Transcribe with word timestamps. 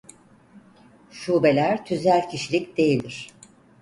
Şubeler 1.11 1.85
tüzel 1.85 2.29
kişilik 2.29 2.77
değildir. 2.77 3.29